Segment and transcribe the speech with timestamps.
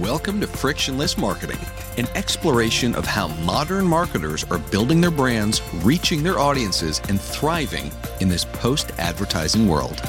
[0.00, 1.58] Welcome to Frictionless Marketing,
[1.98, 7.92] an exploration of how modern marketers are building their brands, reaching their audiences, and thriving
[8.18, 10.00] in this post advertising world.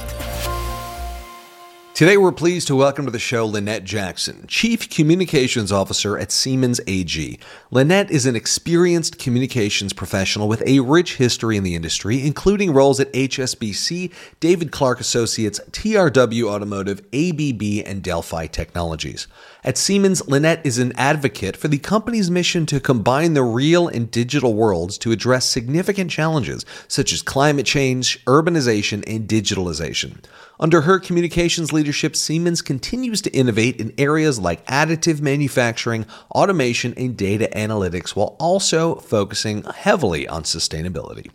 [2.01, 6.81] Today, we're pleased to welcome to the show Lynette Jackson, Chief Communications Officer at Siemens
[6.87, 7.37] AG.
[7.69, 12.99] Lynette is an experienced communications professional with a rich history in the industry, including roles
[12.99, 19.27] at HSBC, David Clarke Associates, TRW Automotive, ABB, and Delphi Technologies.
[19.63, 24.09] At Siemens, Lynette is an advocate for the company's mission to combine the real and
[24.09, 30.17] digital worlds to address significant challenges such as climate change, urbanization, and digitalization.
[30.61, 37.17] Under her communications leadership, Siemens continues to innovate in areas like additive manufacturing, automation, and
[37.17, 41.31] data analytics while also focusing heavily on sustainability.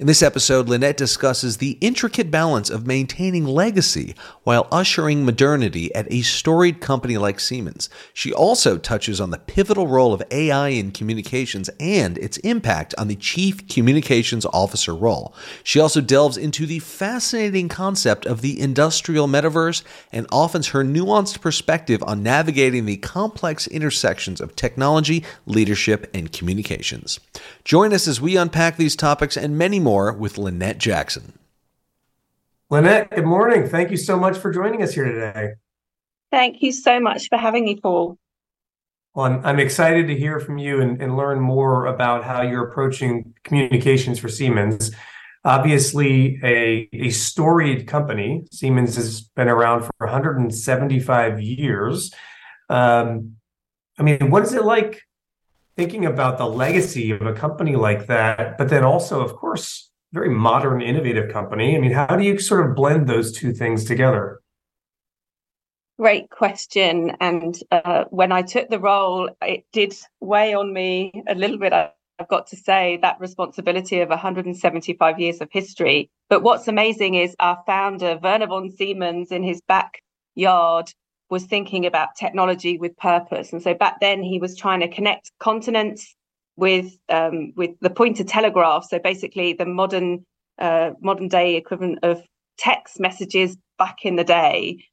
[0.00, 4.14] In this episode, Lynette discusses the intricate balance of maintaining legacy
[4.44, 7.90] while ushering modernity at a storied company like Siemens.
[8.14, 13.08] She also touches on the pivotal role of AI in communications and its impact on
[13.08, 15.34] the Chief Communications Officer role.
[15.62, 21.42] She also delves into the fascinating concept of the industrial metaverse and offers her nuanced
[21.42, 27.20] perspective on navigating the complex intersections of technology, leadership, and communications.
[27.64, 31.32] Join us as we unpack these topics and many more more with Lynette Jackson.
[32.70, 33.68] Lynette, good morning.
[33.68, 35.54] Thank you so much for joining us here today.
[36.30, 38.16] Thank you so much for having me, Paul.
[39.14, 42.68] Well, I'm, I'm excited to hear from you and, and learn more about how you're
[42.68, 44.92] approaching communications for Siemens.
[45.44, 48.44] Obviously, a, a storied company.
[48.52, 52.14] Siemens has been around for 175 years.
[52.68, 53.34] Um,
[53.98, 55.02] I mean, what is it like
[55.76, 60.28] thinking about the legacy of a company like that, but then also, of course, very
[60.28, 61.76] modern, innovative company.
[61.76, 64.40] I mean, how do you sort of blend those two things together?
[65.98, 67.12] Great question.
[67.20, 71.72] And uh, when I took the role, it did weigh on me a little bit.
[71.72, 76.10] I've got to say that responsibility of 175 years of history.
[76.28, 80.92] But what's amazing is our founder, Werner von Siemens, in his backyard
[81.30, 83.52] was thinking about technology with purpose.
[83.52, 86.14] And so back then he was trying to connect continents
[86.56, 88.86] with um, with the pointer telegraph.
[88.90, 90.26] So basically the modern
[90.58, 92.22] uh, modern day equivalent of
[92.58, 94.84] text messages back in the day.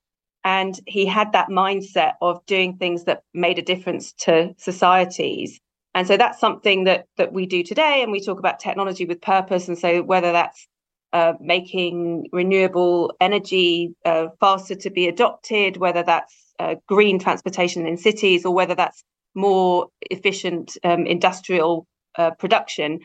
[0.44, 5.60] And he had that mindset of doing things that made a difference to societies.
[5.94, 8.02] And so that's something that that we do today.
[8.04, 9.68] And we talk about technology with purpose.
[9.68, 10.68] And so whether that's
[11.14, 17.98] uh, making renewable energy uh, faster to be adopted, whether that's uh, green transportation in
[17.98, 19.04] cities or whether that's
[19.36, 21.86] more efficient um, industrial
[22.18, 23.00] uh, production,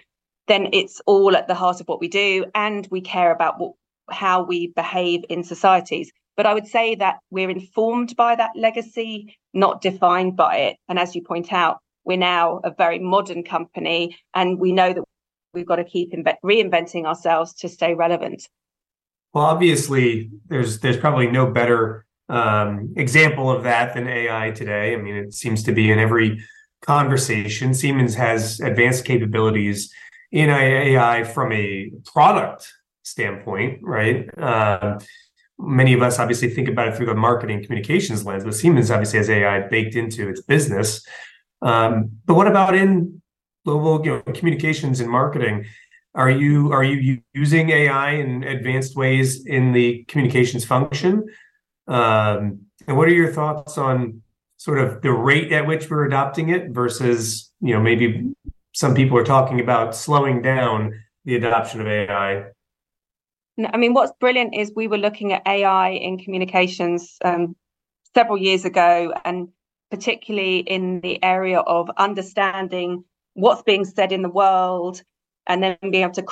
[0.48, 3.72] then it's all at the heart of what we do, and we care about what,
[4.10, 6.10] how we behave in societies.
[6.36, 10.76] But I would say that we're informed by that legacy, not defined by it.
[10.88, 15.04] And as you point out, we're now a very modern company, and we know that
[15.54, 18.48] we've got to keep inve- reinventing ourselves to stay relevant.
[19.32, 24.94] Well, obviously, there's there's probably no better um, example of that than AI today.
[24.94, 26.42] I mean, it seems to be in every
[26.82, 27.74] conversation.
[27.74, 29.92] Siemens has advanced capabilities
[30.32, 34.28] in AI from a product standpoint, right?
[34.38, 34.98] Uh,
[35.58, 39.18] many of us obviously think about it through the marketing communications lens, but Siemens obviously
[39.18, 41.06] has AI baked into its business.
[41.60, 43.21] Um, but what about in
[43.64, 45.66] global you know, communications and marketing?
[46.14, 51.26] Are you are you using AI in advanced ways in the communications function?
[51.88, 54.22] Um, and what are your thoughts on
[54.58, 58.30] sort of the rate at which we're adopting it versus you know maybe
[58.74, 60.92] some people are talking about slowing down
[61.24, 62.44] the adoption of AI?
[63.72, 67.54] I mean, what's brilliant is we were looking at AI in communications um,
[68.14, 69.48] several years ago, and
[69.90, 75.02] particularly in the area of understanding what's being said in the world
[75.46, 76.26] and then being able to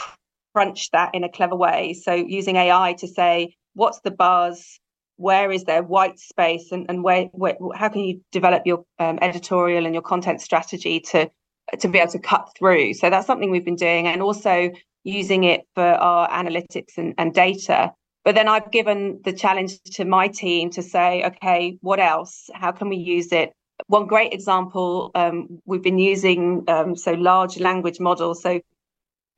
[0.54, 1.94] crunch that in a clever way.
[1.94, 4.78] So using AI to say, what's the buzz?
[5.16, 6.72] Where is there white space?
[6.72, 11.00] And, and where, where how can you develop your um, editorial and your content strategy
[11.12, 11.30] to,
[11.78, 12.94] to be able to cut through?
[12.94, 14.06] So that's something we've been doing.
[14.06, 14.70] And also
[15.04, 17.92] using it for our analytics and, and data.
[18.24, 22.50] But then I've given the challenge to my team to say, okay, what else?
[22.52, 23.52] How can we use it
[23.86, 28.60] one great example um, we've been using um, so large language models, so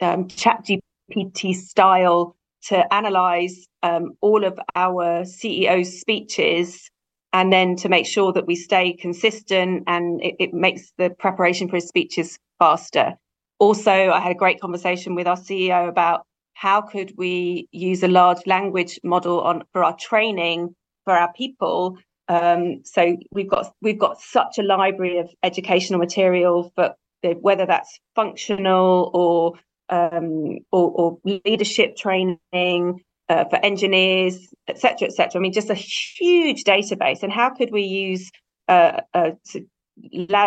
[0.01, 6.91] um, ChatGPT style to analyze um, all of our CEO's speeches
[7.33, 11.69] and then to make sure that we stay consistent and it, it makes the preparation
[11.69, 13.15] for his speeches faster.
[13.59, 18.09] Also, I had a great conversation with our CEO about how could we use a
[18.09, 20.75] large language model on for our training
[21.05, 21.99] for our people
[22.33, 26.95] Um, so we've got we've got such a library of educational material for
[27.41, 29.53] whether that's functional or
[29.91, 35.39] um, or, or, leadership training uh, for engineers, etc., etc.
[35.39, 37.23] I mean, just a huge database.
[37.23, 38.31] And how could we use
[38.69, 39.33] uh, uh,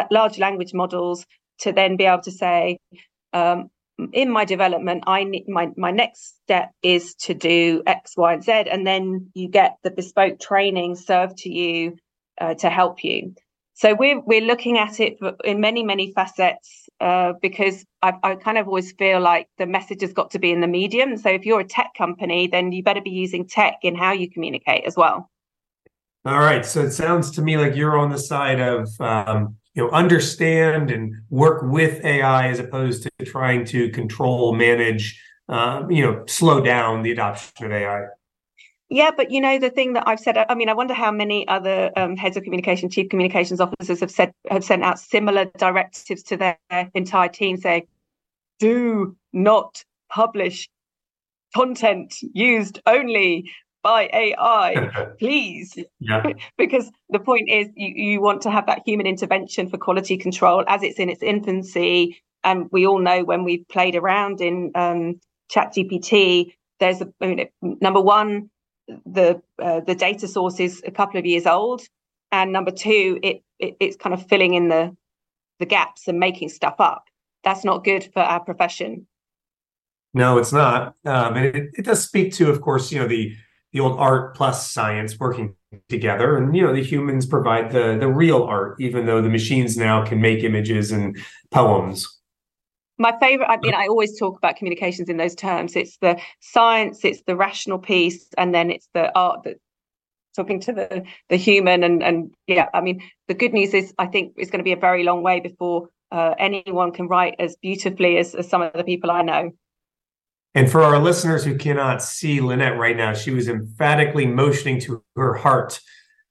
[0.09, 1.23] large language models
[1.59, 2.79] to then be able to say,
[3.33, 3.69] um,
[4.13, 8.43] in my development, I need my my next step is to do X, Y, and
[8.43, 11.97] Z, and then you get the bespoke training served to you
[12.39, 13.35] uh, to help you.
[13.73, 18.57] So we're we're looking at it in many many facets uh, because I, I kind
[18.57, 21.17] of always feel like the message has got to be in the medium.
[21.17, 24.29] So if you're a tech company, then you better be using tech in how you
[24.29, 25.29] communicate as well.
[26.25, 26.65] All right.
[26.65, 30.89] So it sounds to me like you're on the side of um, you know understand
[30.89, 36.61] and work with AI as opposed to trying to control, manage, uh, you know, slow
[36.61, 38.07] down the adoption of AI.
[38.89, 40.37] Yeah, but you know the thing that I've said.
[40.37, 44.11] I mean, I wonder how many other um, heads of communication, chief communications officers have
[44.11, 46.57] said have sent out similar directives to their
[46.93, 47.87] entire team, saying,
[48.59, 50.69] "Do not publish
[51.53, 53.51] content used only
[53.85, 54.89] by AI,
[55.19, 55.77] please.
[55.99, 56.23] Yeah.
[56.57, 60.63] because the point is, you, you want to have that human intervention for quality control
[60.67, 62.17] as it's in its infancy.
[62.43, 65.21] And we all know when we've played around in um,
[65.53, 67.47] ChatGPT, there's a I mean,
[67.79, 68.49] number one,
[69.05, 71.81] the uh, the data source is a couple of years old,
[72.31, 74.95] and number two, it, it it's kind of filling in the
[75.59, 77.05] the gaps and making stuff up.
[77.43, 79.07] That's not good for our profession.
[80.13, 83.35] No, it's not, um, and it, it does speak to, of course, you know the
[83.75, 85.53] the old art plus science working
[85.89, 86.37] together.
[86.37, 90.03] And you know the humans provide the the real art even though the machines now
[90.03, 91.17] can make images and
[91.51, 92.07] poems.
[92.97, 95.75] My favorite i mean i always talk about communications in those terms.
[95.75, 99.57] It's the science it's the rational piece and then it's the art that
[100.37, 104.05] talking to the the human and and yeah i mean the good news is i
[104.05, 107.55] think it's going to be a very long way before uh, anyone can write as
[107.61, 109.49] beautifully as, as some of the people i know
[110.55, 115.03] and for our listeners who cannot see Lynette right now, she was emphatically motioning to
[115.17, 115.81] her heart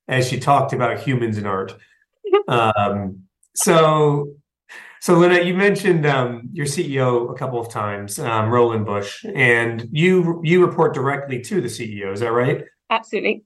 [0.08, 1.76] as she talked about humans and art.
[2.48, 3.20] Um,
[3.54, 4.34] so,
[5.00, 9.88] so Lynette, you mentioned um, your CEO a couple of times, um, Roland Busch, and
[9.92, 12.12] you you report directly to the CEO.
[12.12, 12.64] Is that right?
[12.90, 13.44] Absolutely.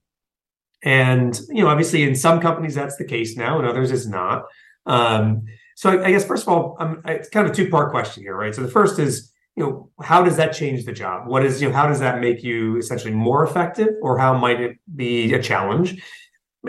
[0.82, 4.46] And you know, obviously, in some companies that's the case now, and others is not.
[4.86, 5.42] Um,
[5.76, 8.22] so, I, I, guess first of all, um, it's kind of a two part question
[8.22, 8.54] here, right?
[8.54, 11.26] So the first is you know how does that change the job?
[11.26, 14.60] What is you know how does that make you essentially more effective or how might
[14.60, 16.00] it be a challenge?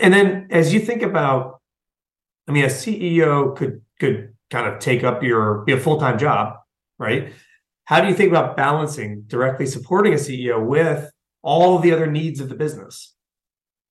[0.01, 1.61] And then as you think about
[2.47, 6.55] i mean a ceo could could kind of take up your be a full-time job
[6.99, 7.33] right?
[7.85, 11.09] How do you think about balancing directly supporting a ceo with
[11.41, 13.15] all the other needs of the business?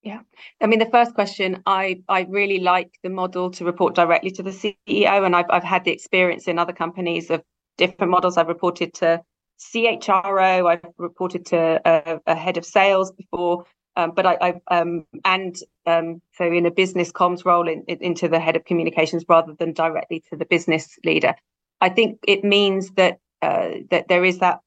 [0.03, 0.21] Yeah.
[0.61, 4.43] I mean the first question i i really like the model to report directly to
[4.43, 7.43] the ceo and i've, I've had the experience in other companies of
[7.79, 8.37] different models.
[8.37, 9.23] I've reported to
[9.59, 13.65] CHRO, I've reported to a, a head of sales before,
[13.97, 17.99] um, but I, I um, and um, so in a business comms role in, in,
[18.01, 21.35] into the head of communications rather than directly to the business leader.
[21.81, 24.61] I think it means that uh, that there is that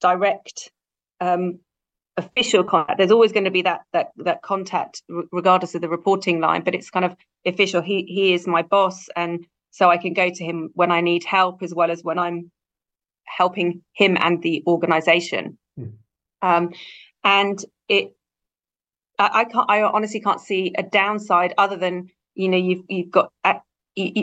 [0.00, 0.70] direct
[1.20, 1.58] um,
[2.16, 2.98] official contact.
[2.98, 6.62] There's always going to be that that that contact, regardless of the reporting line.
[6.62, 7.14] But it's kind of
[7.44, 7.82] official.
[7.82, 11.24] He he is my boss, and so I can go to him when I need
[11.24, 12.50] help, as well as when I'm
[13.36, 15.58] helping him and the organization.
[15.78, 15.92] Mm.
[16.42, 16.72] Um,
[17.24, 18.14] and it,
[19.18, 23.10] I, I, can't, I honestly can't see a downside other than you know you've you've
[23.10, 23.32] got.
[23.44, 23.54] Uh,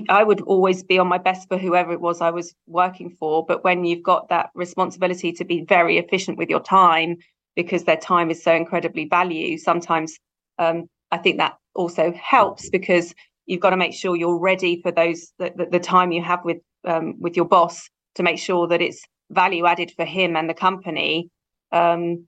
[0.07, 3.45] I would always be on my best for whoever it was I was working for,
[3.45, 7.17] but when you've got that responsibility to be very efficient with your time
[7.57, 10.17] because their time is so incredibly valued, sometimes
[10.59, 13.13] um, I think that also helps because
[13.47, 16.45] you've got to make sure you're ready for those the, the, the time you have
[16.45, 20.49] with um, with your boss to make sure that it's value added for him and
[20.49, 21.29] the company.
[21.71, 22.27] Um,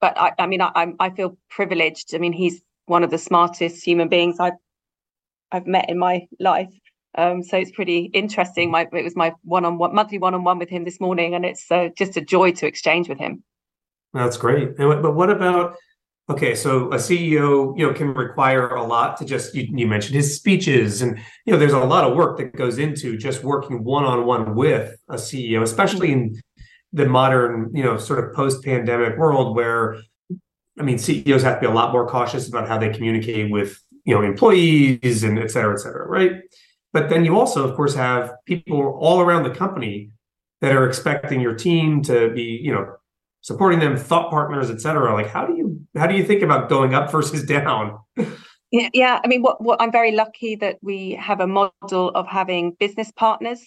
[0.00, 2.14] but I, I mean, I, I feel privileged.
[2.14, 4.54] I mean, he's one of the smartest human beings I've
[5.50, 6.68] I've met in my life.
[7.16, 8.70] Um, so it's pretty interesting.
[8.70, 12.16] My it was my one-on-one monthly one-on-one with him this morning, and it's uh, just
[12.16, 13.42] a joy to exchange with him.
[14.12, 14.76] That's great.
[14.76, 15.76] But what about
[16.30, 20.14] Okay, so a CEO, you know, can require a lot to just you, you, mentioned
[20.14, 23.82] his speeches, and you know, there's a lot of work that goes into just working
[23.82, 26.38] one on one with a CEO, especially in
[26.92, 29.96] the modern, you know, sort of post pandemic world where,
[30.78, 33.82] I mean, CEOs have to be a lot more cautious about how they communicate with
[34.04, 36.32] you know employees and et cetera, et cetera, right?
[36.92, 40.10] But then you also, of course, have people all around the company
[40.60, 42.96] that are expecting your team to be, you know,
[43.48, 45.12] supporting them, thought partners, et cetera.
[45.12, 47.98] Like, how do you how do you think about going up versus down?
[48.70, 49.20] Yeah, yeah.
[49.24, 53.10] I mean, what, what I'm very lucky that we have a model of having business
[53.10, 53.60] partners.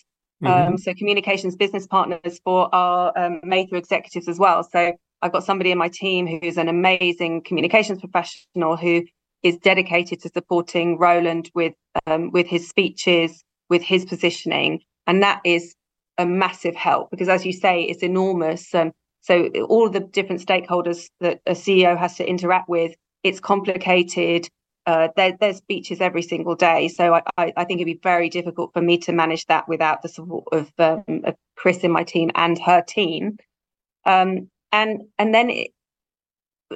[0.44, 0.74] Mm-hmm.
[0.74, 4.64] Um, so communications business partners for our um, major executives as well.
[4.64, 9.04] So I've got somebody in my team who's an amazing communications professional who
[9.44, 11.74] is dedicated to supporting Roland with
[12.06, 15.76] um, with his speeches, with his positioning, and that is
[16.18, 18.74] a massive help because, as you say, it's enormous.
[18.76, 24.48] Um, so all the different stakeholders that a CEO has to interact with, it's complicated.
[24.88, 28.30] Uh, there, there's speeches every single day, so I, I, I, think it'd be very
[28.30, 32.04] difficult for me to manage that without the support of, um, of Chris in my
[32.04, 33.38] team and her team.
[34.06, 35.72] Um, and and then it,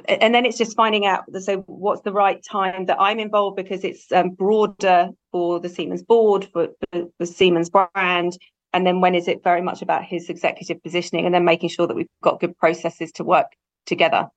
[0.08, 3.82] and then it's just finding out so what's the right time that I'm involved because
[3.82, 8.38] it's um, broader for the Siemens board for, for the Siemens brand
[8.76, 11.86] and then when is it very much about his executive positioning and then making sure
[11.86, 13.52] that we've got good processes to work
[13.86, 14.28] together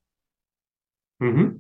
[1.22, 1.58] mm-hmm.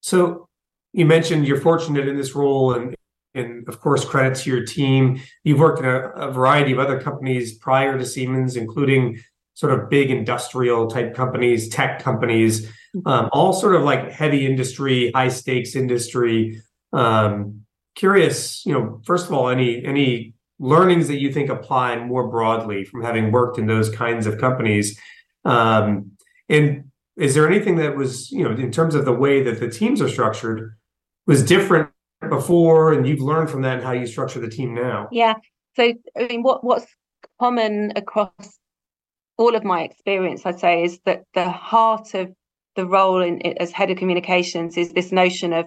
[0.00, 0.48] so
[0.92, 2.94] you mentioned you're fortunate in this role and
[3.34, 7.00] and of course credit to your team you've worked in a, a variety of other
[7.00, 9.18] companies prior to siemens including
[9.54, 12.68] sort of big industrial type companies tech companies
[13.06, 16.62] um, all sort of like heavy industry, high stakes industry.
[16.92, 22.28] Um, curious, you know, first of all, any any learnings that you think apply more
[22.28, 24.98] broadly from having worked in those kinds of companies,
[25.44, 26.12] um,
[26.48, 26.84] and
[27.16, 30.02] is there anything that was, you know, in terms of the way that the teams
[30.02, 30.76] are structured,
[31.26, 31.90] was different
[32.28, 35.08] before, and you've learned from that and how you structure the team now?
[35.12, 35.34] Yeah.
[35.76, 36.86] So, I mean, what what's
[37.40, 38.58] common across
[39.36, 42.32] all of my experience, I'd say, is that the heart of
[42.76, 45.66] the role in, as head of communications is this notion of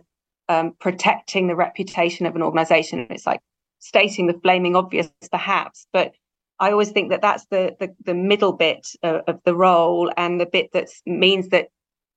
[0.50, 3.08] um, protecting the reputation of an organization.
[3.10, 3.41] It's like
[3.79, 6.13] stating the flaming obvious, perhaps, but
[6.60, 10.39] I always think that that's the the, the middle bit of, of the role and
[10.39, 11.67] the bit that means that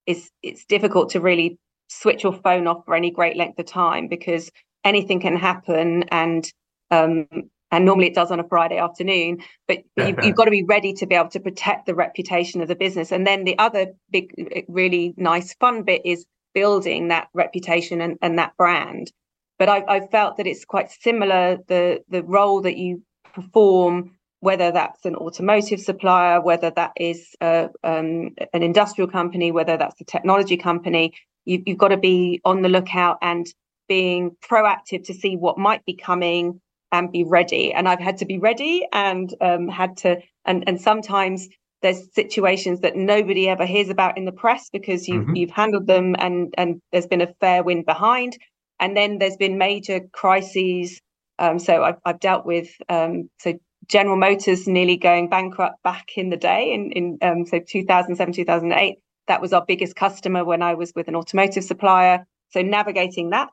[0.06, 3.66] is it's it's difficult to really switch your phone off for any great length of
[3.66, 4.50] time because
[4.84, 6.50] anything can happen and
[6.90, 7.26] um,
[7.70, 9.38] and normally it does on a Friday afternoon.
[9.68, 12.60] But, but you've, you've, got to be ready to be able to protect the reputation
[12.60, 13.12] of the business.
[13.12, 14.32] And then the other big,
[14.68, 19.12] really nice, fun bit is building that reputation and, and that brand.
[19.60, 23.02] But I, I felt that it's quite similar the the role that you
[23.34, 29.76] perform, whether that's an automotive supplier, whether that is uh, um, an industrial company, whether
[29.76, 31.12] that's a technology company.
[31.44, 33.46] You, you've got to be on the lookout and
[33.86, 37.74] being proactive to see what might be coming and be ready.
[37.74, 41.48] And I've had to be ready and um, had to, and, and sometimes
[41.82, 45.36] there's situations that nobody ever hears about in the press because you've, mm-hmm.
[45.36, 48.38] you've handled them and, and there's been a fair wind behind.
[48.80, 51.00] And then there's been major crises.
[51.38, 53.54] Um, so I've, I've dealt with, um, so
[53.86, 58.96] General Motors nearly going bankrupt back in the day in, in um, so 2007, 2008.
[59.28, 62.26] That was our biggest customer when I was with an automotive supplier.
[62.50, 63.50] So navigating that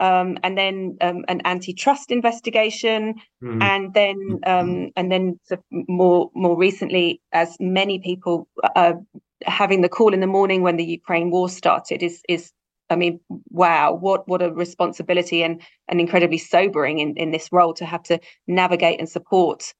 [0.00, 3.62] um, and then um, an antitrust investigation, mm.
[3.62, 4.50] and then mm-hmm.
[4.50, 5.38] um, and then
[5.70, 8.94] more more recently, as many people uh,
[9.42, 12.50] having the call in the morning when the Ukraine war started is is
[12.90, 17.74] I mean, wow, what what a responsibility and and incredibly sobering in in this role
[17.74, 19.74] to have to navigate and support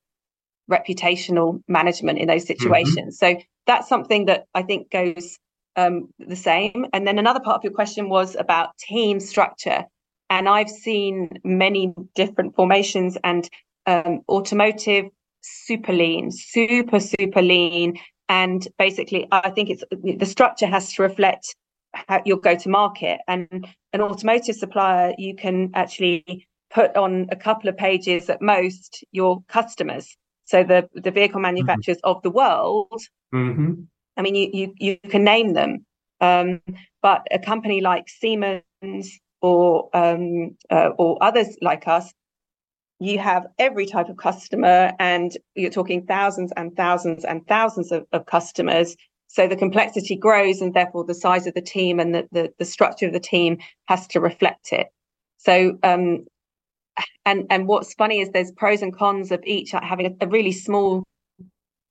[0.71, 2.59] reputational management in those mm-hmm.
[2.59, 3.19] situations.
[3.19, 3.39] Mm-hmm.
[3.39, 5.39] So that's something that I think goes
[5.77, 6.87] um, the same.
[6.93, 9.85] And then another part of your question was about team structure
[10.31, 13.49] and I've seen many different formations and
[13.87, 15.07] um, automotive
[15.43, 21.55] super lean, super super lean, and basically I think it's the structure has to reflect
[22.09, 23.21] how your go to market.
[23.29, 29.05] And an automotive supplier, you can actually put on a couple of pages at most
[29.13, 30.17] your customers.
[30.45, 31.43] So the the vehicle mm-hmm.
[31.43, 32.17] manufacturers mm-hmm.
[32.17, 33.01] of the world.
[33.35, 33.83] Mm-hmm.
[34.17, 35.87] I mean, you you you can name them,
[36.21, 36.61] um,
[37.03, 42.13] but a company like Siemens or um, uh, or others like us,
[43.01, 48.07] you have every type of customer, and you're talking thousands and thousands and thousands of,
[48.13, 48.97] of customers.
[49.35, 52.65] So the complexity grows, and therefore the size of the team and the the, the
[52.65, 54.87] structure of the team has to reflect it.
[55.39, 56.27] So um,
[57.27, 60.53] and and what's funny is there's pros and cons of each having a, a really
[60.53, 61.03] small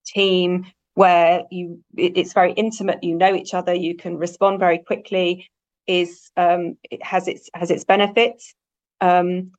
[0.06, 4.78] team where you it, it's very intimate you know each other you can respond very
[4.78, 5.46] quickly
[5.86, 8.56] is um, it has its has its benefits.
[9.02, 9.52] Um,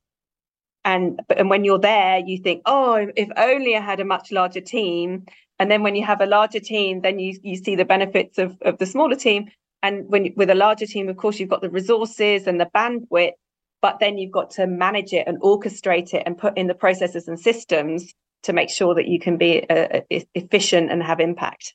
[0.83, 4.61] and and when you're there, you think, oh, if only I had a much larger
[4.61, 5.25] team.
[5.59, 8.57] And then when you have a larger team, then you you see the benefits of
[8.61, 9.49] of the smaller team.
[9.81, 13.33] And when with a larger team, of course, you've got the resources and the bandwidth,
[13.81, 17.27] but then you've got to manage it and orchestrate it and put in the processes
[17.27, 21.73] and systems to make sure that you can be uh, uh efficient and have impact.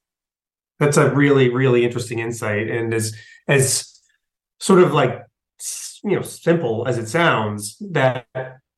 [0.78, 3.14] That's a really really interesting insight, and as
[3.48, 4.00] as
[4.58, 5.22] sort of like
[6.04, 8.26] you know simple as it sounds that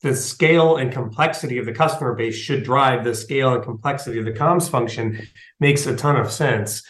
[0.02, 4.24] the scale and complexity of the customer base should drive the scale and complexity of
[4.24, 5.26] the comms function
[5.60, 6.82] makes a ton of sense.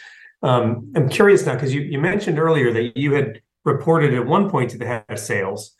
[0.42, 4.50] Um, I'm curious now because you, you mentioned earlier that you had reported at one
[4.50, 5.72] point to the head of sales,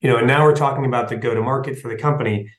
[0.00, 2.52] you know, and now we're talking about the go to market for the company.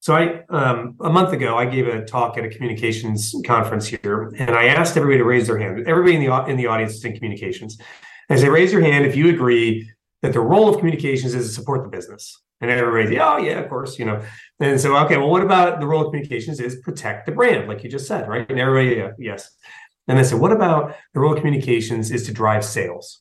[0.00, 4.32] So I um, a month ago I gave a talk at a communications conference here,
[4.36, 5.86] and I asked everybody to raise their hand.
[5.86, 7.78] Everybody in the in the audience is in communications.
[8.28, 9.88] And I say, raise your hand if you agree
[10.22, 12.41] that the role of communications is to support the business.
[12.62, 14.22] And everybody's, oh yeah, of course, you know.
[14.60, 17.82] And so, okay, well, what about the role of communications is protect the brand, like
[17.82, 18.48] you just said, right?
[18.48, 19.50] And everybody, yeah, yes.
[20.06, 23.20] And I said, what about the role of communications is to drive sales?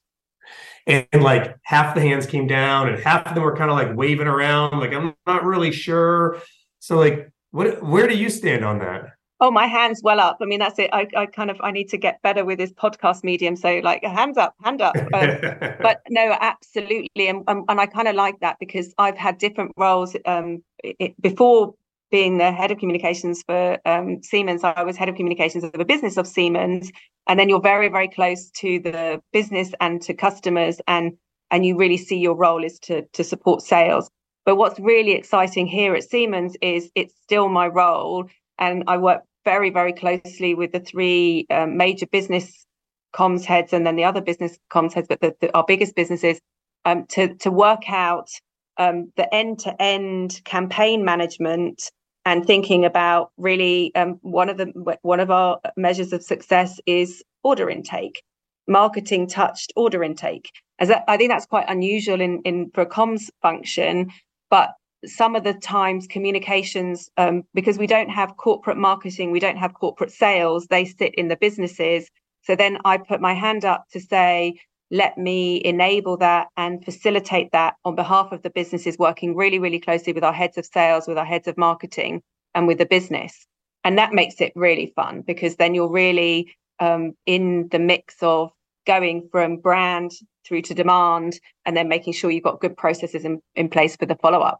[0.86, 3.77] And, and, like half the hands came down, and half of them were kind of
[3.77, 6.39] like waving around, like I'm not really sure.
[6.79, 7.83] So, like, what?
[7.83, 9.12] Where do you stand on that?
[9.43, 10.38] Oh, my hands well up.
[10.39, 10.91] I mean, that's it.
[10.93, 13.55] I, I kind of I need to get better with this podcast medium.
[13.55, 14.95] So like hands up, hand up.
[15.13, 19.39] Um, but no, absolutely, and and, and I kind of like that because I've had
[19.39, 20.15] different roles.
[20.25, 21.74] Um, it, before
[22.12, 25.86] being the head of communications for um, Siemens, I was head of communications of the
[25.86, 26.91] business of Siemens,
[27.27, 31.17] and then you're very very close to the business and to customers, and
[31.50, 34.10] and you really see your role is to to support sales.
[34.45, 38.29] But what's really exciting here at Siemens is it's still my role
[38.62, 42.65] and I work very, very closely with the three um, major business
[43.13, 46.39] comms heads and then the other business comms heads, but the, the, our biggest businesses
[46.86, 48.29] um, to to work out
[48.77, 51.91] um, the end to end campaign management
[52.25, 57.24] and thinking about really um, one of the one of our measures of success is
[57.43, 58.24] order intake,
[58.67, 60.51] marketing touched order intake.
[60.79, 64.12] As I think that's quite unusual in in for a comms function,
[64.50, 64.71] but
[65.05, 69.74] some of the times communications um, because we don't have corporate marketing we don't have
[69.74, 72.10] corporate sales they sit in the businesses.
[72.43, 74.60] So then i put my hand up to say
[74.93, 79.79] let me enable that and facilitate that on behalf of the businesses working really really
[79.79, 82.22] closely with our heads of sales with our heads of marketing
[82.54, 83.47] and with the business.
[83.84, 88.52] And that makes it really fun because then you're really um, in the mix of
[88.86, 90.12] going from brand
[90.45, 94.06] through to demand and then making sure you've got good processes in, in place for
[94.06, 94.60] the follow-up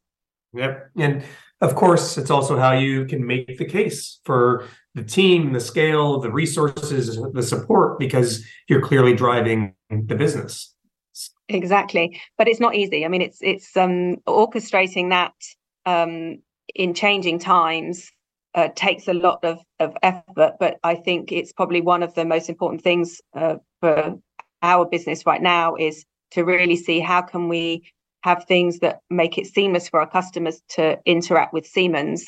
[0.54, 0.92] Yep.
[0.98, 1.24] And
[1.62, 6.20] of course, it's also how you can make the case for the team, the scale,
[6.20, 10.74] the resources, the support, because you're clearly driving the business.
[11.48, 12.20] Exactly.
[12.38, 13.06] But it's not easy.
[13.06, 15.34] I mean, it's it's um orchestrating that
[15.86, 16.42] um
[16.76, 18.12] in changing times
[18.54, 22.26] uh, takes a lot of, of effort, but I think it's probably one of the
[22.26, 24.20] most important things uh, for
[24.62, 27.90] our business right now is to really see how can we
[28.22, 32.26] have things that make it seamless for our customers to interact with Siemens.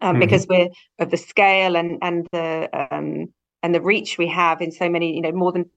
[0.00, 0.20] Um, mm-hmm.
[0.20, 4.72] Because we're of the scale and and the um, and the reach we have in
[4.72, 5.70] so many, you know, more than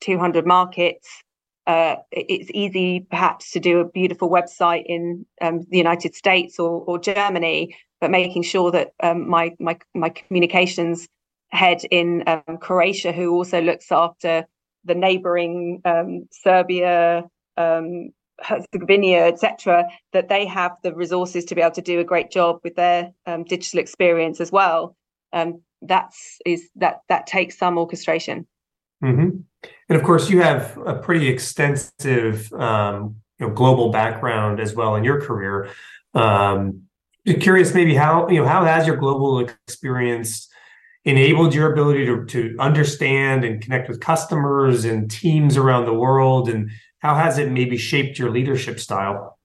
[0.00, 1.22] 200 markets,
[1.66, 6.82] uh, it's easy perhaps to do a beautiful website in um, the United States or,
[6.82, 11.08] or Germany, but making sure that um, my my my communications
[11.48, 14.44] head in um, Croatia, who also looks after
[14.84, 17.24] the neighboring um, Serbia,
[17.56, 18.10] um,
[18.42, 22.60] Herzegovina, etc., that they have the resources to be able to do a great job
[22.64, 24.96] with their um, digital experience as well.
[25.32, 28.46] Um, that's is that that takes some orchestration.
[29.02, 29.38] Mm-hmm.
[29.88, 34.94] And of course, you have a pretty extensive um, you know, global background as well
[34.94, 35.70] in your career.
[36.14, 36.82] Um,
[37.40, 40.48] curious, maybe how you know how has your global experience
[41.04, 46.48] enabled your ability to to understand and connect with customers and teams around the world
[46.48, 46.70] and
[47.02, 49.38] how has it maybe shaped your leadership style?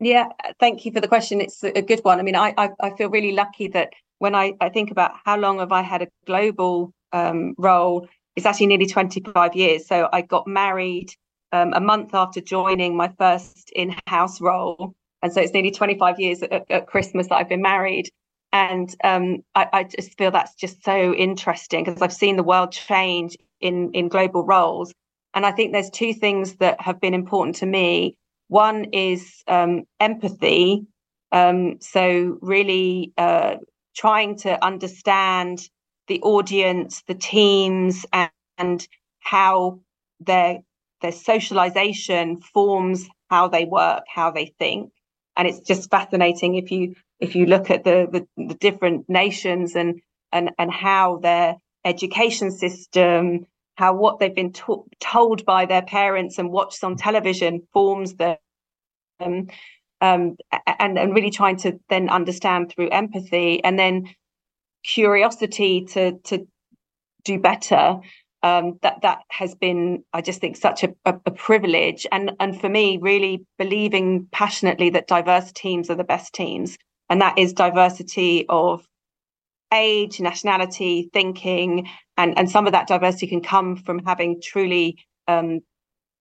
[0.00, 1.40] Yeah, thank you for the question.
[1.42, 2.18] It's a good one.
[2.18, 5.36] I mean, I I, I feel really lucky that when I, I think about how
[5.36, 9.86] long have I had a global um, role, it's actually nearly 25 years.
[9.86, 11.12] So I got married
[11.52, 14.94] um, a month after joining my first in-house role.
[15.22, 18.10] And so it's nearly 25 years at, at Christmas that I've been married.
[18.52, 22.72] And um, I, I, just feel that's just so interesting because I've seen the world
[22.72, 24.92] change in, in global roles.
[25.34, 28.16] And I think there's two things that have been important to me.
[28.48, 30.86] One is um, empathy.
[31.32, 33.56] Um, so, really uh,
[33.94, 35.60] trying to understand
[36.08, 38.88] the audience, the teams, and, and
[39.20, 39.80] how
[40.18, 40.58] their
[41.00, 44.90] their socialization forms how they work, how they think.
[45.36, 49.76] And it's just fascinating if you if you look at the the, the different nations
[49.76, 50.00] and
[50.32, 53.46] and and how their education system
[53.80, 58.36] how what they've been to- told by their parents and watched on television forms them
[59.20, 59.48] um,
[60.02, 60.36] um,
[60.78, 64.14] and, and really trying to then understand through empathy and then
[64.84, 66.46] curiosity to to
[67.24, 68.00] do better.
[68.42, 72.58] Um, that that has been, I just think, such a, a, a, privilege, and and
[72.58, 76.78] for me, really believing passionately that diverse teams are the best teams,
[77.10, 78.86] and that is diversity of
[79.72, 81.86] age, nationality, thinking,
[82.20, 85.60] and and some of that diversity can come from having truly um,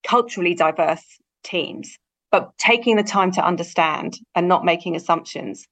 [0.08, 1.04] culturally diverse
[1.44, 1.98] teams,
[2.32, 5.68] but taking the time to understand and not making assumptions.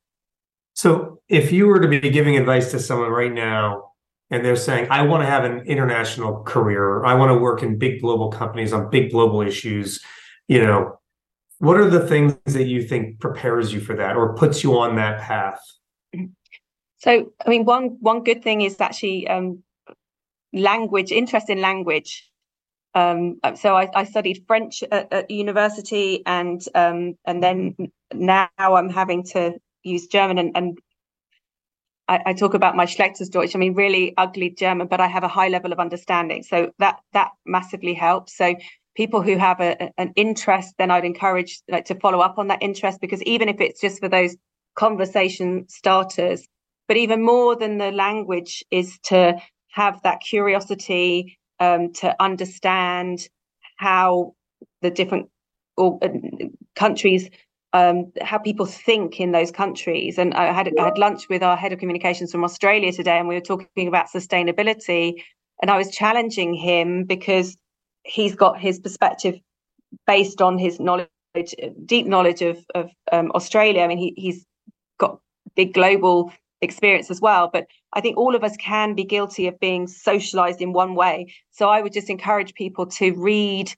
[0.74, 3.92] So, if you were to be giving advice to someone right now
[4.30, 7.78] and they're saying, I want to have an international career, I want to work in
[7.78, 10.00] big global companies on big global issues,
[10.48, 11.00] you know,
[11.60, 14.98] what are the things that you think prepares you for that or puts you on
[14.98, 15.60] that path?
[17.00, 19.64] So, I mean, one one good thing is actually um,
[20.54, 22.30] language, interest in language.
[22.94, 27.76] Um, so I, I, studied French at, at university, and um, and then
[28.14, 30.80] now I'm having to use German, and, and
[32.08, 33.56] I, I, talk about my Deutsch.
[33.56, 36.42] I mean, really ugly German, but I have a high level of understanding.
[36.42, 38.36] So that that massively helps.
[38.36, 38.56] So
[38.96, 42.64] people who have a, an interest, then I'd encourage like to follow up on that
[42.64, 44.36] interest because even if it's just for those
[44.76, 46.48] conversation starters,
[46.88, 49.40] but even more than the language is to
[49.78, 53.30] have that curiosity um, to understand
[53.78, 54.34] how
[54.82, 55.30] the different
[55.78, 56.10] or, uh,
[56.76, 57.30] countries
[57.74, 60.18] um, how people think in those countries.
[60.18, 63.28] And I had I had lunch with our head of communications from Australia today, and
[63.28, 65.22] we were talking about sustainability.
[65.62, 67.58] And I was challenging him because
[68.04, 69.36] he's got his perspective
[70.06, 71.10] based on his knowledge,
[71.86, 73.82] deep knowledge of of um, Australia.
[73.84, 74.46] I mean, he, he's
[74.98, 75.20] got
[75.56, 77.50] big global experience as well.
[77.52, 81.34] But I think all of us can be guilty of being socialized in one way.
[81.52, 83.74] So I would just encourage people to read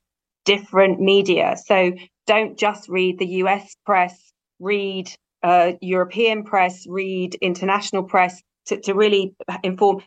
[0.45, 1.57] different media.
[1.63, 1.93] So
[2.25, 5.11] don't just read the US press, read
[5.43, 10.01] uh, European press, read international press to, to really inform.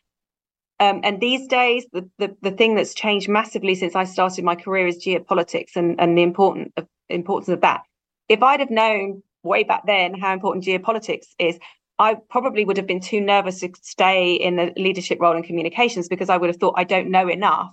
[0.81, 4.57] Um, and these days, the, the, the thing that's changed massively since I started my
[4.57, 6.73] career is geopolitics and, and the important
[7.09, 7.83] importance of that.
[8.29, 11.59] If I'd have known way back then how important geopolitics is,
[12.03, 16.09] I probably would have been too nervous to stay in the leadership role in communications
[16.09, 17.73] because I would have thought I don't know enough.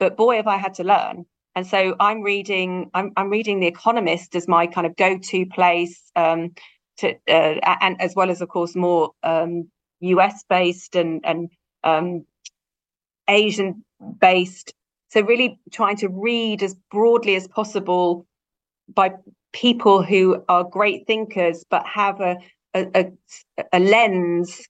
[0.00, 1.26] But boy, have I had to learn.
[1.54, 6.10] And so I'm reading, I'm, I'm reading The Economist as my kind of go-to place,
[6.16, 6.54] um,
[6.98, 9.68] to uh, and as well as, of course, more um,
[10.00, 11.50] US based and and
[11.84, 12.24] um,
[13.28, 13.84] Asian
[14.18, 14.72] based.
[15.10, 18.26] So really trying to read as broadly as possible
[18.94, 19.12] by
[19.52, 22.38] people who are great thinkers but have a
[22.74, 24.60] a, a, a lens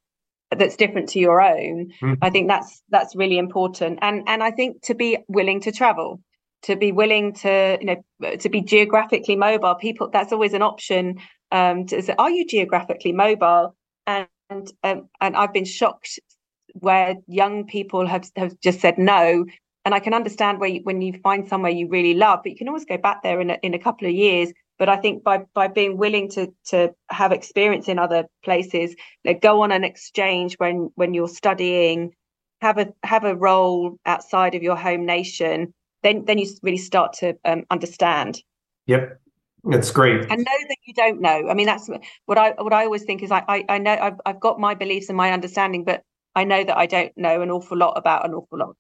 [0.51, 1.93] that's different to your own.
[2.03, 2.19] Mm.
[2.23, 6.21] I think that's that's really important, and and I think to be willing to travel
[6.63, 11.19] to be willing to you know to be geographically mobile people that's always an option
[11.53, 13.75] um to say are you geographically mobile
[14.07, 14.29] and
[14.83, 16.19] um, and i've been shocked
[16.75, 19.45] where young people have have just said no
[19.85, 22.57] and i can understand where you, when you find somewhere you really love but you
[22.57, 25.23] can always go back there in a, in a couple of years but i think
[25.23, 29.85] by by being willing to to have experience in other places like go on an
[29.85, 32.13] exchange when when you're studying
[32.61, 37.13] have a have a role outside of your home nation then then you really start
[37.15, 38.43] to um, understand.
[38.87, 39.21] Yep,
[39.65, 40.21] that's great.
[40.31, 41.49] And know that you don't know.
[41.49, 41.91] I mean, that's
[42.27, 44.75] what I what I always think is I I, I know I've I've got my
[44.75, 46.03] beliefs and my understanding, but
[46.35, 48.77] I know that I don't know an awful lot about an awful lot.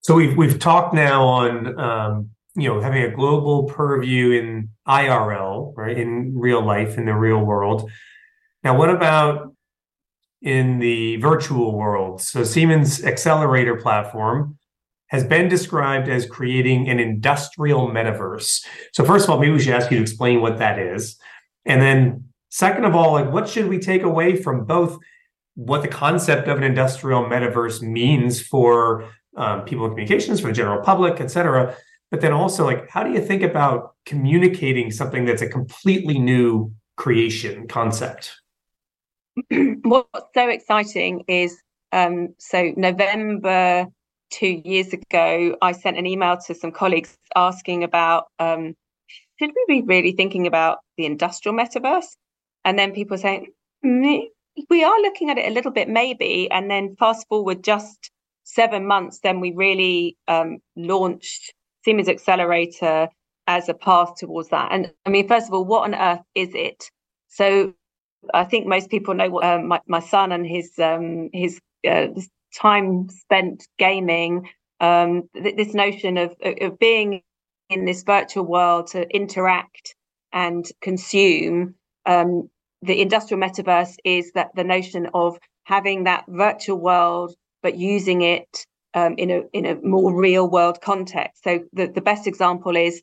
[0.00, 5.74] So we've we've talked now on um, you know having a global purview in IRL,
[5.76, 7.90] right, in real life, in the real world.
[8.64, 9.54] Now, what about
[10.42, 12.20] in the virtual world?
[12.20, 14.58] So Siemens Accelerator platform
[15.08, 18.64] has been described as creating an industrial metaverse.
[18.92, 21.16] So, first of all, maybe we should ask you to explain what that is.
[21.64, 24.98] And then, second of all, like what should we take away from both
[25.54, 30.52] what the concept of an industrial metaverse means for um, people in communications, for the
[30.52, 31.76] general public, et cetera?
[32.10, 36.72] But then also, like, how do you think about communicating something that's a completely new
[36.96, 38.40] creation concept?
[39.82, 41.60] What's so exciting is
[41.92, 43.86] um, so November
[44.30, 48.74] two years ago, I sent an email to some colleagues asking about um,
[49.38, 52.16] should we be really thinking about the industrial metaverse?
[52.64, 53.48] And then people saying,
[53.82, 56.50] we are looking at it a little bit, maybe.
[56.50, 58.10] And then fast forward just
[58.44, 61.52] seven months, then we really um, launched
[61.86, 63.08] Siemens Accelerator
[63.46, 64.72] as a path towards that.
[64.72, 66.90] And I mean, first of all, what on earth is it?
[67.28, 67.74] So
[68.34, 72.08] I think most people know what uh, my, my son and his um, his uh,
[72.54, 74.48] time spent gaming,
[74.80, 77.22] um, th- this notion of, of being
[77.70, 79.94] in this virtual world to interact
[80.32, 81.76] and consume.
[82.04, 82.50] Um,
[82.82, 88.66] the industrial metaverse is that the notion of having that virtual world, but using it
[88.96, 91.44] um, in a in a more real world context.
[91.44, 93.02] So the, the best example is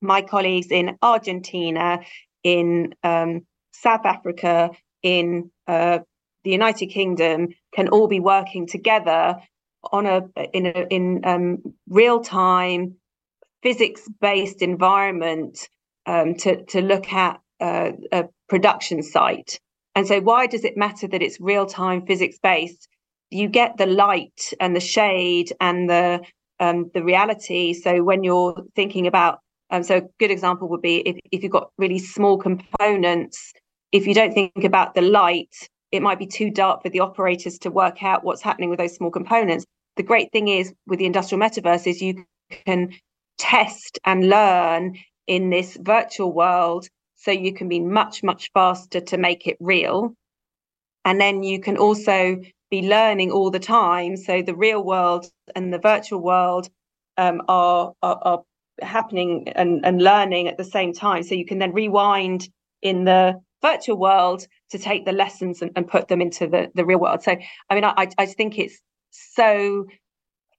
[0.00, 2.00] my colleagues in Argentina,
[2.44, 4.70] in um, South Africa,
[5.02, 5.98] in uh,
[6.44, 9.36] the United Kingdom can all be working together
[9.92, 12.94] on a in a in um, real time
[13.62, 15.68] physics based environment
[16.06, 19.58] um, to to look at uh, a production site.
[19.96, 22.88] And so, why does it matter that it's real time physics based?
[23.32, 26.20] You get the light and the shade and the
[26.60, 27.72] um, the reality.
[27.72, 29.40] So when you're thinking about,
[29.70, 33.52] um, so a good example would be if, if you've got really small components,
[33.90, 35.54] if you don't think about the light,
[35.90, 38.94] it might be too dark for the operators to work out what's happening with those
[38.94, 39.64] small components.
[39.96, 42.24] The great thing is with the industrial metaverse is you
[42.64, 42.92] can
[43.38, 49.16] test and learn in this virtual world so you can be much much faster to
[49.16, 50.14] make it real
[51.04, 52.40] and then you can also
[52.72, 54.16] be learning all the time.
[54.16, 56.70] So the real world and the virtual world
[57.18, 58.42] um, are, are, are
[58.80, 61.22] happening and, and learning at the same time.
[61.22, 62.48] So you can then rewind
[62.80, 66.86] in the virtual world to take the lessons and, and put them into the, the
[66.86, 67.22] real world.
[67.22, 67.36] So
[67.68, 68.80] i mean I, I think it's
[69.10, 69.86] so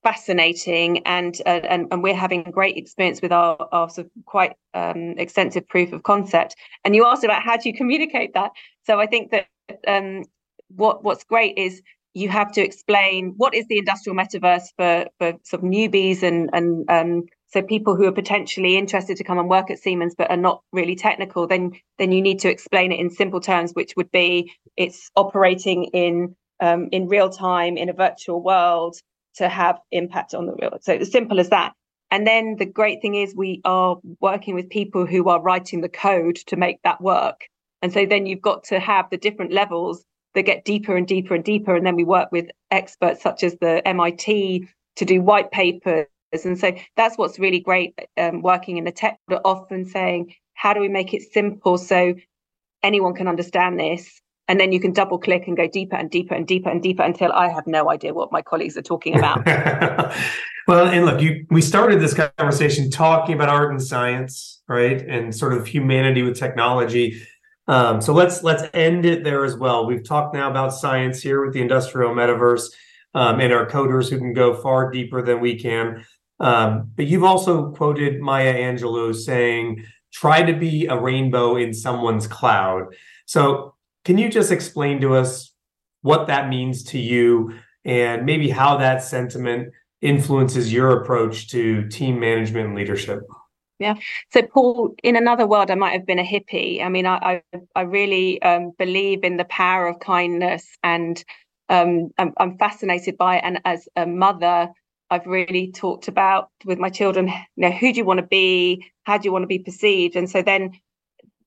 [0.04, 4.52] fascinating and uh, and and we're having great experience with our our sort of quite
[4.74, 6.54] um, extensive proof of concept.
[6.84, 8.52] And you asked about how do you communicate that?
[8.86, 9.46] So i think that
[9.88, 10.24] um,
[10.68, 11.82] what what's great is
[12.14, 16.50] you have to explain what is the industrial metaverse for for sort of newbies and
[16.52, 20.30] and um, so people who are potentially interested to come and work at Siemens but
[20.30, 23.92] are not really technical then then you need to explain it in simple terms which
[23.96, 28.96] would be it's operating in um, in real time in a virtual world
[29.36, 30.78] to have impact on the real.
[30.80, 31.72] So it's simple as that.
[32.10, 35.88] And then the great thing is we are working with people who are writing the
[35.88, 37.48] code to make that work.
[37.82, 41.34] And so then you've got to have the different levels that get deeper and deeper
[41.34, 41.74] and deeper.
[41.74, 46.06] And then we work with experts such as the MIT to do white papers.
[46.44, 50.72] And so that's what's really great um, working in the tech, but often saying, how
[50.72, 52.14] do we make it simple so
[52.82, 56.34] anyone can understand this and then you can double click and go deeper and deeper
[56.34, 59.46] and deeper and deeper until I have no idea what my colleagues are talking about.
[60.68, 65.34] well, and look, you we started this conversation talking about art and science, right, and
[65.34, 67.22] sort of humanity with technology.
[67.66, 69.86] Um, so let's let's end it there as well.
[69.86, 72.70] We've talked now about science here with the industrial metaverse
[73.14, 76.04] um, and our coders who can go far deeper than we can.
[76.40, 82.26] Um, but you've also quoted Maya Angelou saying, "Try to be a rainbow in someone's
[82.26, 82.94] cloud."
[83.26, 83.74] So
[84.04, 85.52] can you just explain to us
[86.02, 89.72] what that means to you and maybe how that sentiment
[90.02, 93.20] influences your approach to team management and leadership?
[93.78, 93.94] Yeah.
[94.32, 96.82] So, Paul, in another world, I might have been a hippie.
[96.82, 101.22] I mean, I I, I really um, believe in the power of kindness, and
[101.68, 103.42] um, I'm, I'm fascinated by it.
[103.44, 104.68] And as a mother,
[105.10, 108.84] I've really talked about with my children, you know, who do you want to be?
[109.04, 110.16] How do you want to be perceived?
[110.16, 110.72] And so then,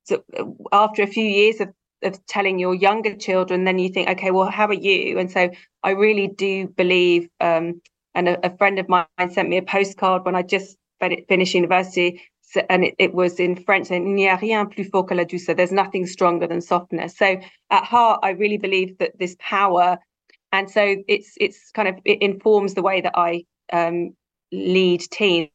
[0.04, 0.24] so
[0.72, 1.70] after a few years of
[2.04, 5.18] of telling your younger children, then you think, okay, well, how are you?
[5.18, 5.50] And so
[5.84, 7.82] I really do believe, um,
[8.14, 12.22] and a, a, friend of mine sent me a postcard when I just finished university,
[12.70, 15.56] and it, it was in French, and n'y a rien plus fort que la douceur.
[15.56, 17.18] There's nothing stronger than softness.
[17.18, 19.98] So at heart, I really believe that this power,
[20.52, 24.16] and so it's it's kind of it informs the way that I um,
[24.52, 25.50] lead teams.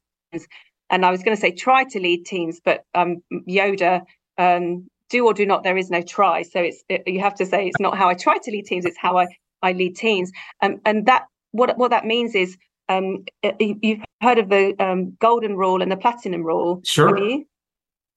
[0.90, 4.02] And I was going to say try to lead teams, but um, Yoda
[4.36, 6.42] um, do or do not, there is no try.
[6.42, 8.84] So it's it, you have to say it's not how I try to lead teams;
[8.84, 9.26] it's how I
[9.62, 10.30] I lead teams.
[10.60, 12.56] Um, and that what what that means is
[12.88, 13.24] um,
[13.58, 16.80] you've heard of the um, golden rule and the platinum rule.
[16.84, 17.18] Sure.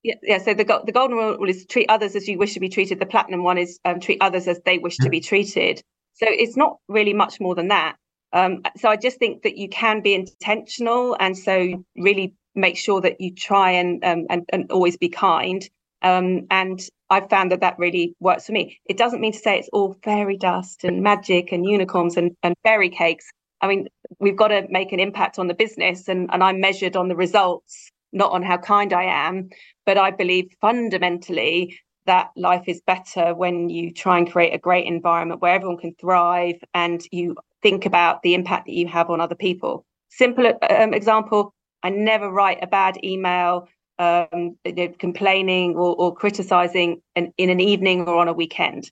[0.02, 0.38] Yeah, yeah.
[0.38, 3.00] So the the golden rule is treat others as you wish to be treated.
[3.00, 5.82] The platinum one is um, treat others as they wish to be treated.
[6.14, 7.96] So it's not really much more than that.
[8.32, 13.00] Um, so I just think that you can be intentional, and so really make sure
[13.00, 15.68] that you try and um, and, and always be kind.
[16.02, 18.78] Um, and I've found that that really works for me.
[18.86, 22.54] It doesn't mean to say it's all fairy dust and magic and unicorns and, and
[22.62, 23.26] fairy cakes.
[23.60, 23.88] I mean,
[24.18, 27.16] we've got to make an impact on the business, and, and I'm measured on the
[27.16, 29.50] results, not on how kind I am.
[29.84, 34.86] But I believe fundamentally that life is better when you try and create a great
[34.86, 39.20] environment where everyone can thrive and you think about the impact that you have on
[39.20, 39.84] other people.
[40.08, 44.56] Simple um, example I never write a bad email um,
[44.98, 48.90] complaining or, or criticizing an, in an evening or on a weekend.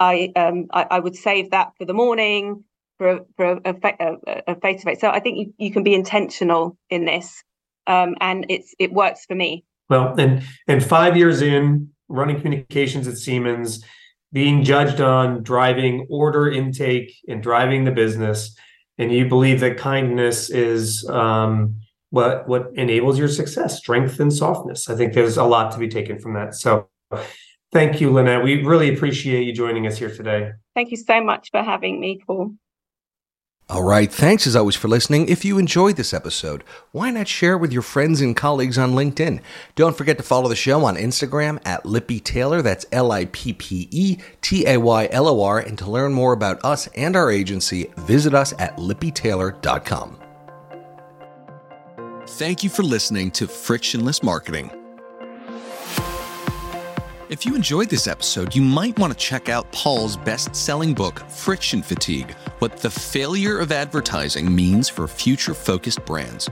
[0.00, 2.64] I, um, I, I would save that for the morning
[2.98, 3.74] for for a,
[4.60, 5.00] face to face.
[5.00, 7.42] So I think you, you can be intentional in this,
[7.86, 9.64] um, and it's it works for me.
[9.88, 13.84] Well, and and five years in running communications at Siemens,
[14.32, 18.56] being judged on driving order intake and driving the business,
[18.98, 21.76] and you believe that kindness is um,
[22.10, 24.88] what what enables your success, strength and softness.
[24.88, 26.54] I think there's a lot to be taken from that.
[26.54, 26.88] So,
[27.72, 28.42] thank you, Lynette.
[28.42, 30.52] We really appreciate you joining us here today.
[30.74, 32.54] Thank you so much for having me, Paul.
[33.70, 34.12] All right.
[34.12, 35.26] Thanks as always for listening.
[35.28, 38.92] If you enjoyed this episode, why not share it with your friends and colleagues on
[38.92, 39.40] LinkedIn?
[39.74, 42.60] Don't forget to follow the show on Instagram at Lippe Taylor.
[42.60, 45.58] That's L I P P E T A Y L O R.
[45.58, 50.18] And to learn more about us and our agency, visit us at lippetaylor.com.
[52.26, 54.83] Thank you for listening to Frictionless Marketing.
[57.34, 61.18] If you enjoyed this episode, you might want to check out Paul's best selling book,
[61.28, 66.48] Friction Fatigue What the Failure of Advertising Means for Future Focused Brands.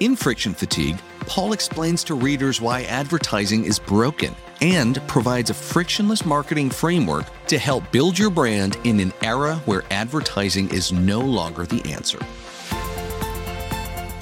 [0.00, 6.24] In Friction Fatigue, Paul explains to readers why advertising is broken and provides a frictionless
[6.24, 11.66] marketing framework to help build your brand in an era where advertising is no longer
[11.66, 12.18] the answer.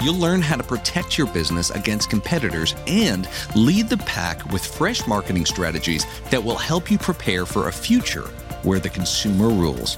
[0.01, 5.07] You'll learn how to protect your business against competitors and lead the pack with fresh
[5.07, 8.27] marketing strategies that will help you prepare for a future
[8.63, 9.97] where the consumer rules.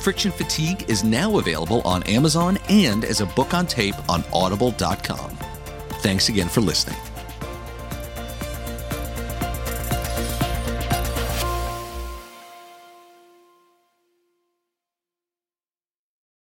[0.00, 5.36] Friction Fatigue is now available on Amazon and as a book on tape on audible.com.
[6.00, 6.98] Thanks again for listening.